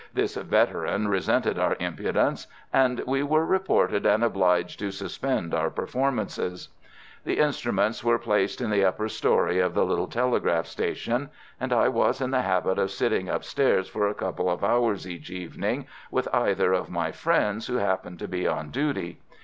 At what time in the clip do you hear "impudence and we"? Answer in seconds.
1.79-3.21